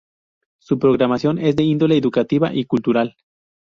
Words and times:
Su 0.59 0.79
programación 0.79 1.37
es 1.37 1.55
de 1.55 1.61
índole 1.63 1.95
educativa 1.95 2.51
y 2.51 2.65
cultural. 2.65 3.15